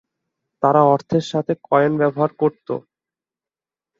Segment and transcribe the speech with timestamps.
[0.63, 2.73] তারা অর্থের সাথে কয়েন ব্যবহার করতো।